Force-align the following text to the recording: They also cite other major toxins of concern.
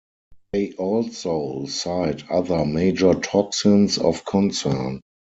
They 0.51 0.71
also 0.79 1.65
cite 1.67 2.27
other 2.31 2.65
major 2.65 3.13
toxins 3.13 3.99
of 3.99 4.25
concern. 4.25 4.99